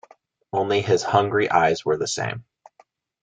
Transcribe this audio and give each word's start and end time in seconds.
Only 0.51 0.81
his 0.81 1.03
hungry 1.03 1.47
eyes 1.51 1.85
were 1.85 1.95
the 1.97 2.07
same. 2.07 2.43